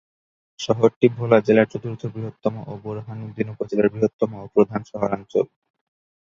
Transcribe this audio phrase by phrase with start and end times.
[0.59, 5.45] শহরটি ভোলা জেলার চতুর্থ বৃহত্তম ও বোরহানউদ্দিন উপজেলার বৃহত্তম এবং প্রধান শহরাঞ্চল।